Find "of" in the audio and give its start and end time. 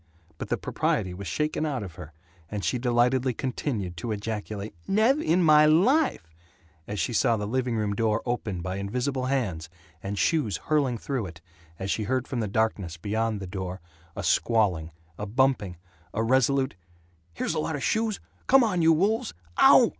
1.83-1.93, 17.75-17.83